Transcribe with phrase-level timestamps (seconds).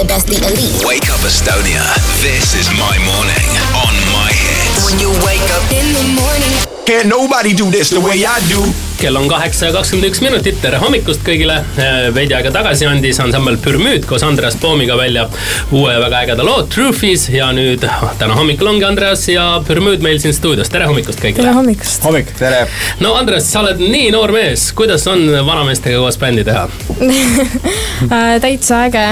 [0.00, 0.80] the best, the elite.
[0.86, 1.84] Wake up Estonia.
[2.24, 4.84] This is my morning on my hits.
[4.88, 6.86] When you wake up in the morning.
[6.86, 8.89] Can't nobody do this the way I do.
[9.00, 11.54] Kell on kaheksa ja kakskümmend üks minutit, tere hommikust kõigile.
[12.12, 15.22] veidi aega tagasi andis ansambel Pürmüüd koos Andreas Poomiga välja
[15.72, 17.86] uue väga ägeda loo Truthis ja nüüd
[18.20, 21.54] täna hommikul ongi Andreas ja Pürmüüd meil siin stuudios, tere hommikust tere kõigile.
[21.56, 22.34] hommikust hommik.
[22.36, 22.66] tere.
[23.00, 26.66] no Andreas, sa oled nii noor mees, kuidas on vanameestega koos bändi teha?
[28.18, 29.06] äh, täitsa äge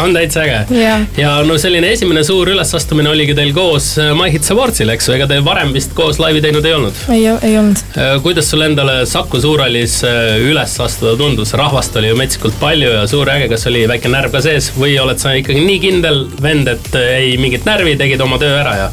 [0.00, 0.62] on täitsa äge.
[0.80, 1.04] Jah.
[1.20, 5.28] ja no selline esimene suur ülesastumine oligi teil koos My Hits Awardsil, eks ju, ega
[5.28, 7.04] te varem vist koos laivi teinud ei olnud?
[7.12, 7.84] ei, ei olnud.
[8.24, 13.00] kuidas sul endale Saku Suurhallis äh, üles astuda tundus, rahvast oli ju metsikult palju ja
[13.10, 16.70] suur äge, kas oli väike närv ka sees või oled sa ikkagi nii kindel vend,
[16.70, 18.86] et äh, ei mingit närvi, tegid oma töö ära ja?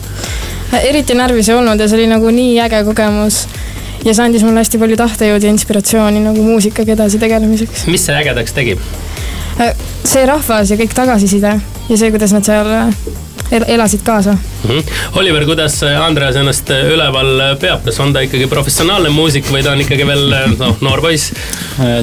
[0.80, 3.44] eriti närvis ei olnud ja see oli nagu nii äge kogemus.
[4.02, 7.86] ja see andis mulle hästi palju tahtejõudu ja inspiratsiooni nagu muusikaga edasi tegelemiseks.
[7.94, 8.80] mis see ägedaks tegi?
[9.61, 12.73] Äh, see rahvas ja kõik tagasiside ja see, kuidas nad seal
[13.54, 14.70] elasid kaasa mm.
[14.70, 14.84] -hmm.
[15.20, 19.82] Oliver, kuidas Andreas ennast üleval peab, kas on ta ikkagi professionaalne muusik või ta on
[19.82, 21.34] ikkagi veel noh, noor poiss?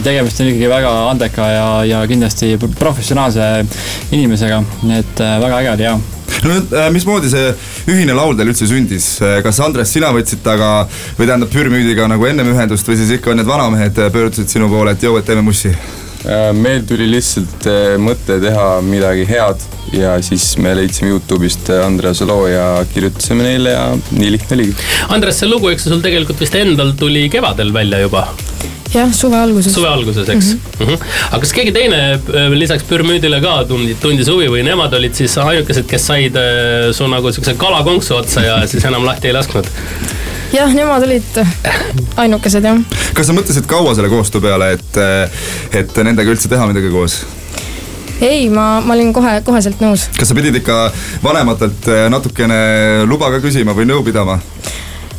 [0.05, 3.51] tegemist on ikkagi väga andeka ja, ja kindlasti professionaalse
[4.13, 4.63] inimesega,
[4.99, 5.99] et äh, väga äge oli ja
[6.41, 7.49] no nüüd, mismoodi see
[7.91, 9.09] ühine laul teil üldse sündis,
[9.45, 10.87] kas Andres, sina võtsid taga
[11.19, 15.05] või tähendab Pürmüüdiga nagu ennem ühendust või siis ikka need vanamehed pöördusid sinu poole, et
[15.05, 15.75] jõu, et teeme mussi?
[16.53, 17.65] Meil tuli lihtsalt
[18.03, 19.63] mõte teha midagi head
[19.97, 24.77] ja siis me leidsime Youtube'ist Andrease loo ja kirjutasime neile ja nii lihtne oligi.
[25.09, 28.29] Andres, see lugu, eks sul tegelikult vist endal tuli kevadel välja juba?
[28.91, 29.75] jah, suve alguses.
[29.75, 30.61] suve alguses, eks mm.
[30.79, 30.85] -hmm.
[30.85, 31.05] Mm -hmm.
[31.31, 32.21] aga kas keegi teine
[32.55, 36.39] lisaks Pürmüüdile ka tundis, tundis huvi või nemad olid siis ainukesed, kes said
[36.93, 39.67] su nagu siukse kalakonksu otsa ja siis enam lahti ei lasknud?
[40.53, 41.43] Jah, nemad olid
[42.21, 42.81] ainukesed jah.
[43.15, 44.99] kas sa mõtlesid kaua selle koostöö peale, et,
[45.83, 47.21] et nendega üldse teha midagi koos?
[48.21, 50.09] ei, ma, ma olin kohe, koheselt nõus.
[50.19, 50.83] kas sa pidid ikka
[51.25, 52.61] vanematelt natukene
[53.09, 54.41] luba ka küsima või nõu pidama?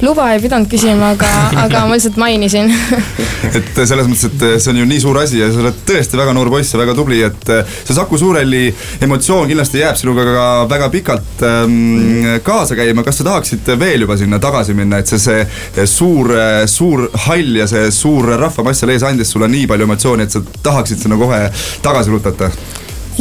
[0.02, 1.30] luba ei pidanud küsima, aga,
[1.66, 2.72] aga ma lihtsalt mainisin
[3.50, 6.34] et selles mõttes, et see on ju nii suur asi ja sa oled tõesti väga
[6.38, 8.64] noor poiss ja väga tubli, et see Saku Suurhalli
[9.02, 13.04] emotsioon kindlasti jääb sinuga ka väga pikalt ähm, kaasa käima.
[13.04, 16.34] kas sa tahaksid veel juba sinna tagasi minna, et see, see suur,
[16.70, 20.44] suur hall ja see suur rahvamass seal ees andis sulle nii palju emotsiooni, et sa
[20.64, 21.44] tahaksid sinna kohe
[21.82, 22.52] tagasi rutata?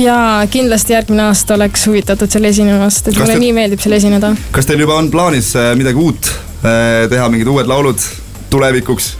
[0.00, 3.44] jaa, kindlasti järgmine aasta oleks huvitatud seal esinemast, et kas mulle te...
[3.44, 4.34] nii meeldib seal esineda.
[4.52, 8.06] kas teil juba on plaanis midagi uut teha, mingid uued laulud
[8.50, 9.14] tulevikuks?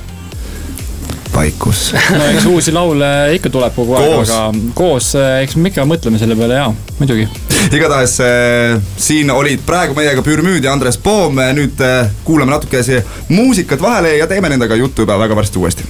[1.40, 1.92] Vaikus.
[2.18, 5.12] no eks uusi laule ikka tuleb kogu aeg, aga koos,
[5.42, 6.68] eks me ikka mõtleme selle peale ja
[6.98, 7.28] muidugi.
[7.76, 13.02] igatahes äh, siin olid praegu meiega Pürmüüd ja Andres Poom, nüüd äh, kuulame natukese
[13.32, 15.88] muusikat vahele ja teeme nendega juttu juba väga varsti uuesti.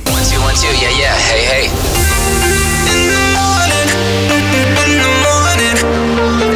[0.60, 1.70] Yeah, yeah, hey, hey.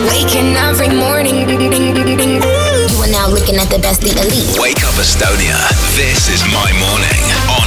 [0.09, 1.49] Waking every morning.
[1.49, 4.59] You are now looking at the best, the elite.
[4.61, 5.57] Wake up Estonia.
[5.97, 7.64] This is my morning on.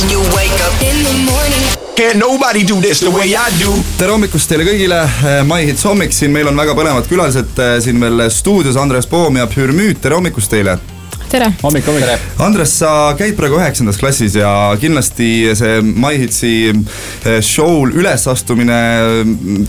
[0.00, 1.64] When you wake up in the morning.
[1.94, 3.74] Can't nobody do this the way I do.
[3.98, 5.00] tere hommikust teile kõigile,
[5.44, 9.44] My Hits hommik siin, meil on väga põnevad külalised siin veel stuudios, Andres Poom ja
[9.50, 10.78] Pürmüüd, tere hommikust teile
[11.30, 11.50] tere.
[11.62, 12.04] hommik, hommik.
[12.42, 16.52] Andres, sa käid praegu üheksandas klassis ja kindlasti see My Hitsi
[17.46, 18.78] show'l ülesastumine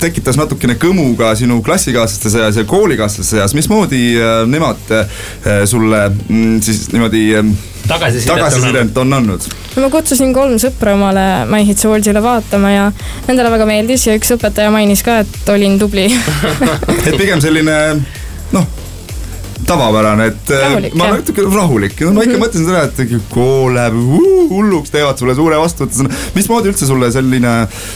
[0.02, 3.54] tekitas natukene kõmu ka sinu klassikaaslaste seas ja koolikaaslaste seas.
[3.58, 4.16] mismoodi
[4.50, 4.96] nemad
[5.70, 6.04] sulle
[6.66, 7.26] siis niimoodi
[7.88, 9.48] tagasisidet, tagasisidet on andnud?
[9.76, 12.92] no ma kutsusin kolm sõpra omale My Hits Awardsile vaatama ja
[13.28, 16.10] nendele väga meeldis ja üks õpetaja mainis ka, et olin tubli
[17.08, 17.78] et pigem selline
[18.52, 18.81] noh
[19.68, 22.44] tavapärane, et rahulik, ma olen natuke rahulik, ma ikka mm -hmm.
[22.44, 23.98] mõtlesin seda, et kool läheb
[24.52, 26.10] hulluks, teevad sulle suure vastuvõtu.
[26.36, 27.54] mismoodi üldse sulle selline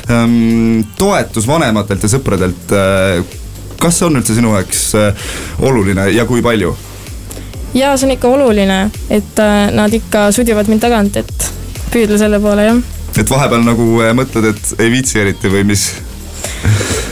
[0.09, 3.23] ähm, toetus vanematelt ja sõpradelt äh,,
[3.79, 6.75] kas see on üldse sinu jaoks äh, oluline ja kui palju?
[7.73, 11.51] ja see on ikka oluline, et äh, nad ikka sudivad mind tagant, et
[11.91, 12.83] püüdle selle poole, jah.
[13.19, 15.89] et vahepeal nagu mõtled, et ei viitsi eriti või mis?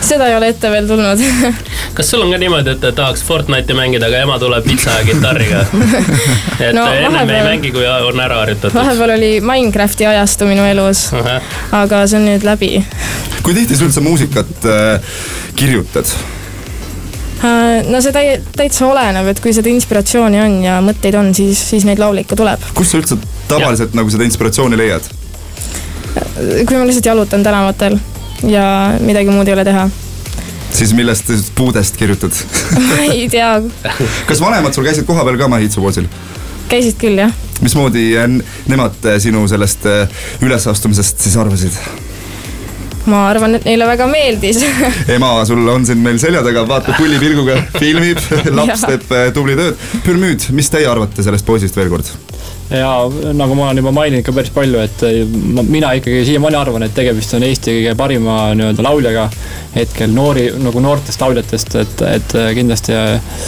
[0.08, 1.24] Seda ei ole ette veel tulnud
[1.98, 5.64] kas sul on ka niimoodi, et tahaks Fortnite'i mängida, aga ema tuleb pitsa ja kitarriga?
[6.66, 7.40] et no, ennem vahepeal...
[7.40, 8.78] ei mängi, kui on ära harjutatud.
[8.78, 11.50] vahepeal oli Minecrafti ajastu minu elus uh, -huh.
[11.84, 12.72] aga see on nüüd läbi.
[13.44, 15.02] kui tihti sa üldse muusikat äh,
[15.56, 16.16] kirjutad?
[17.90, 21.86] no see täi-, täitsa oleneb, et kui seda inspiratsiooni on ja mõtteid on, siis, siis
[21.86, 22.72] neid laule ikka tuleb.
[22.74, 24.00] kust sa üldse tavaliselt ja.
[24.02, 25.12] nagu seda inspiratsiooni leiad?
[26.14, 28.00] kui ma lihtsalt jalutan tänavatel
[28.50, 28.66] ja
[29.04, 29.88] midagi muud ei ole teha.
[30.74, 32.38] siis millest puudest kirjutad
[32.78, 33.56] ma ei tea.
[34.28, 36.10] kas vanemad sul käisid kohapeal ka Mahitsu poolsil?
[36.70, 37.34] käisid küll, jah.
[37.62, 38.12] mismoodi
[38.72, 39.86] nemad sinu sellest
[40.42, 41.78] ülesastumisest siis arvasid?
[43.10, 44.62] ma arvan, et neile väga meeldis
[45.16, 48.22] ema sul on siin meil selja taga, vaatab pullipilguga, filmib,
[48.56, 49.80] laps teeb äh, tubli tööd.
[50.06, 52.12] Pürmüüd, mis teie arvate sellest poisist veel kord?
[52.74, 52.92] Ja
[53.38, 56.88] nagu ma olen juba maininud ka päris palju, et eh, ma, mina ikkagi siiamaani arvan,
[56.88, 59.28] et tegemist on Eesti kõige parima nii-öelda lauljaga
[59.76, 63.42] hetkel noori, nagu noortest lauljatest, et, et eh, kindlasti eh,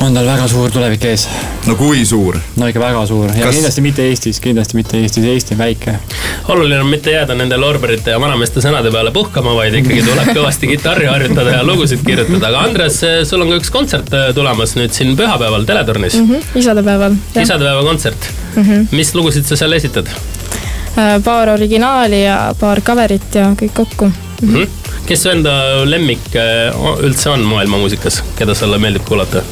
[0.00, 1.26] on tal väga suur tulevik ees.
[1.66, 2.38] no kui suur?
[2.56, 5.96] no ikka väga suur ja Kas- kindlasti mitte Eestis, kindlasti mitte Eestis, Eesti on väike.
[6.48, 10.70] oluline on mitte jääda nende loorberite ja vanameeste sõnade peale puhkama, vaid ikkagi tuleb kõvasti
[10.74, 14.94] kitarri harjutada ja lugusid kirjutada, aga Andres, sul on ka üks kontsert äh, tulemas nüüd
[14.96, 16.30] siin pühapäeval Teletornis mm.
[16.30, 16.58] -hmm.
[16.62, 17.20] isadepäeval.
[17.42, 18.62] isadepäeva kontsert mm.
[18.62, 18.86] -hmm.
[18.90, 20.12] mis lugusid sa seal esitad
[20.96, 24.06] Äh, paar originaali ja paar cover'it ja kõik kokku.
[24.42, 24.54] mm?
[24.54, 24.68] -hmm.
[25.06, 25.52] kes su enda
[25.84, 29.42] lemmik äh, üldse on maailmamuusikas, keda sulle meeldib kuulata?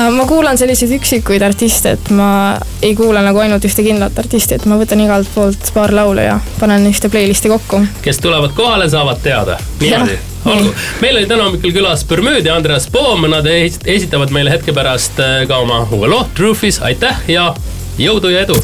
[0.00, 4.56] Äh, ma kuulan selliseid üksikuid artiste, et ma ei kuula nagu ainult ühte kindlat artisti,
[4.56, 7.82] et ma võtan igalt poolt paar laulu ja panen ühte playlist'i kokku.
[8.02, 9.58] kes tulevad kohale, saavad teada.
[9.80, 10.18] niimoodi.
[10.44, 14.72] olgu, meil oli täna hommikul külas Bermude ja Andreas Poom, nad esit- esitavad meile hetke
[14.72, 17.50] pärast äh, ka oma uue loo Truth'is, aitäh ja
[17.98, 18.56] jõudu ja edu.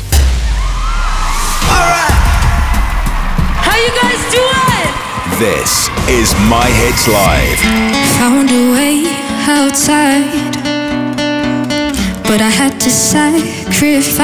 [3.67, 4.89] How you guys doing?
[5.37, 7.61] This is My Hits Live.
[8.17, 9.05] Found a way
[9.49, 10.25] outside,
[12.29, 14.17] but I had to sacrifice.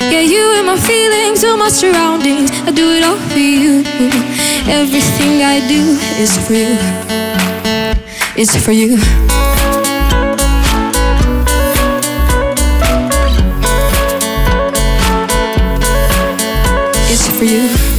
[0.00, 2.50] Yeah, you and my feelings, all my surroundings.
[2.66, 3.84] I do it all for you.
[4.66, 6.76] Everything I do is for you.
[8.36, 8.98] It's for you.
[17.10, 17.97] It's for you.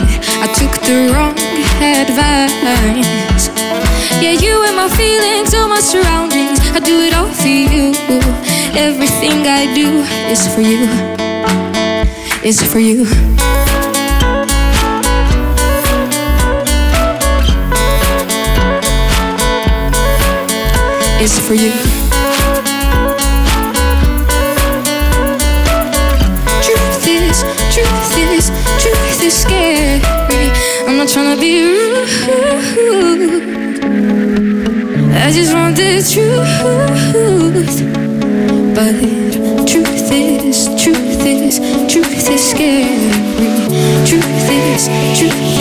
[0.00, 1.34] I took the wrong
[1.78, 3.48] advice.
[4.22, 6.58] Yeah, you and my feelings, all my surroundings.
[6.74, 7.92] I do it all for you.
[8.76, 10.88] Everything I do is for you.
[12.42, 13.06] Is for you.
[21.20, 21.93] Is for you.
[36.14, 37.82] Truth.
[38.76, 38.94] But
[39.66, 41.58] truth is, truth is,
[41.92, 43.10] truth is scary.
[44.06, 44.86] Truth is,
[45.18, 45.53] truth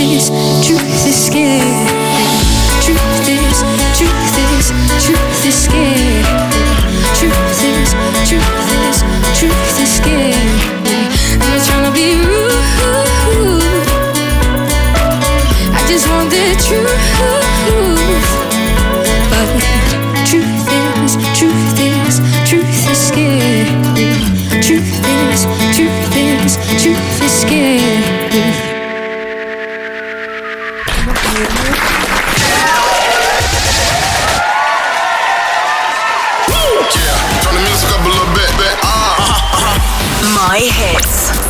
[26.79, 27.77] truth is scary.
[40.35, 41.42] My hits.